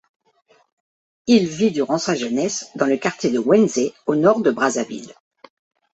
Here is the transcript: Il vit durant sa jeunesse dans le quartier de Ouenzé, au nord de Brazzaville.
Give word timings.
Il 1.27 1.45
vit 1.47 1.69
durant 1.69 1.99
sa 1.99 2.15
jeunesse 2.15 2.71
dans 2.73 2.87
le 2.87 2.97
quartier 2.97 3.29
de 3.29 3.37
Ouenzé, 3.37 3.93
au 4.07 4.15
nord 4.15 4.41
de 4.41 4.49
Brazzaville. 4.49 5.13